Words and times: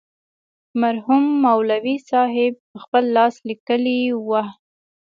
مرحوم 0.81 1.23
مولوي 1.43 1.95
صاحب 2.09 2.53
پخپل 2.71 3.03
لاس 3.15 3.35
لیکلې 3.49 3.99
وه. 4.27 4.43